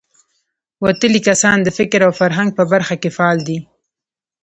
وتلي 0.83 1.19
کسان 1.27 1.57
د 1.63 1.69
فکر 1.77 1.99
او 2.07 2.11
فرهنګ 2.19 2.49
په 2.57 2.63
برخه 2.71 2.95
کې 3.01 3.09
فعال 3.17 3.39
دي. 3.47 3.57